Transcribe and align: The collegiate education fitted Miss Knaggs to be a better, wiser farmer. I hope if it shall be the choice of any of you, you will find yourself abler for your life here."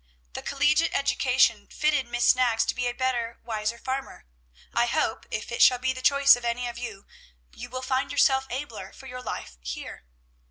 The 0.33 0.41
collegiate 0.41 0.95
education 0.95 1.67
fitted 1.67 2.07
Miss 2.07 2.33
Knaggs 2.35 2.65
to 2.65 2.73
be 2.73 2.87
a 2.87 2.91
better, 2.91 3.37
wiser 3.43 3.77
farmer. 3.77 4.25
I 4.73 4.87
hope 4.87 5.27
if 5.29 5.51
it 5.51 5.61
shall 5.61 5.77
be 5.77 5.93
the 5.93 6.01
choice 6.01 6.35
of 6.35 6.43
any 6.43 6.67
of 6.67 6.79
you, 6.79 7.05
you 7.55 7.69
will 7.69 7.83
find 7.83 8.11
yourself 8.11 8.47
abler 8.49 8.93
for 8.93 9.05
your 9.05 9.21
life 9.21 9.57
here." 9.61 10.05